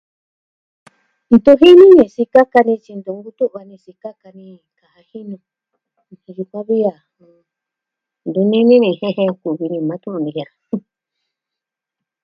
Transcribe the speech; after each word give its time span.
Ntu 1.35 1.51
jini 1.59 1.85
ni 1.97 2.05
sikaka 2.13 2.59
ni 2.67 2.75
tyi 2.83 2.93
ntu 2.99 3.11
vi 3.23 3.31
tuva'a 3.37 3.65
ni 3.69 3.75
sikaka 3.83 4.27
ni 4.37 4.47
kaa 4.79 4.99
jinu. 5.09 5.37
Ntu 6.11 6.29
jika 6.37 6.59
vi 6.67 6.77
a, 6.93 6.95
ntu 8.27 8.39
nini 8.49 8.75
ni 8.81 8.89
jen 8.97 9.13
jen 9.17 9.31
kuvi 9.41 9.65
ni 9.69 9.79
maa 9.87 10.01
tɨɨn 10.03 10.21
nijia. 10.23 10.47